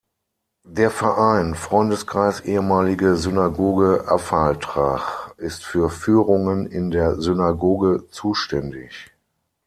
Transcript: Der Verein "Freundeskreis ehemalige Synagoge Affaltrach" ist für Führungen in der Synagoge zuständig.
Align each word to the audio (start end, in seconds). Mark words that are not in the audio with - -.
Der 0.65 0.89
Verein 0.89 1.53
"Freundeskreis 1.53 2.39
ehemalige 2.39 3.17
Synagoge 3.17 4.05
Affaltrach" 4.07 5.29
ist 5.37 5.63
für 5.63 5.91
Führungen 5.91 6.65
in 6.65 6.89
der 6.89 7.21
Synagoge 7.21 8.05
zuständig. 8.09 9.11